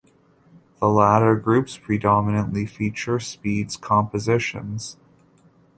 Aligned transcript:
The 0.79 0.87
latter 0.87 1.35
groups 1.35 1.77
predominantly 1.77 2.65
feature 2.65 3.19
Speed's 3.19 3.77
compositions. 3.77 4.97